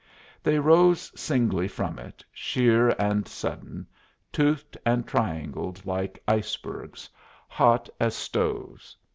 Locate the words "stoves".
8.15-8.97